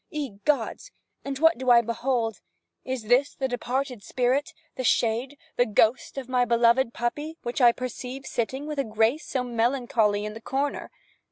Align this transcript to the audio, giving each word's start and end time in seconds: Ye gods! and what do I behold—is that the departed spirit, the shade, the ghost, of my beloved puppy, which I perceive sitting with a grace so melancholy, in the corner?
Ye 0.09 0.39
gods! 0.45 0.91
and 1.23 1.37
what 1.37 1.59
do 1.59 1.69
I 1.69 1.81
behold—is 1.83 3.03
that 3.03 3.35
the 3.37 3.47
departed 3.47 4.03
spirit, 4.03 4.51
the 4.75 4.83
shade, 4.83 5.37
the 5.57 5.65
ghost, 5.67 6.17
of 6.17 6.27
my 6.27 6.43
beloved 6.43 6.91
puppy, 6.91 7.37
which 7.43 7.61
I 7.61 7.71
perceive 7.71 8.25
sitting 8.25 8.65
with 8.65 8.79
a 8.79 8.83
grace 8.83 9.27
so 9.27 9.43
melancholy, 9.43 10.25
in 10.25 10.33
the 10.33 10.41
corner? 10.41 10.89